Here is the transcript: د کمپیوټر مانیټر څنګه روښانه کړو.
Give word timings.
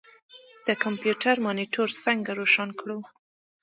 د 0.65 0.67
کمپیوټر 0.83 1.35
مانیټر 1.45 1.89
څنګه 2.05 2.31
روښانه 2.39 2.73
کړو. 2.79 2.97